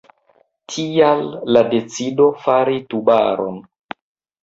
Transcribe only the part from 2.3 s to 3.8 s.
fari Tubaron.